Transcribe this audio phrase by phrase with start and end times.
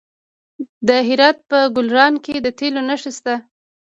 [0.87, 3.35] د هرات په ګلران کې د تیلو نښې شته.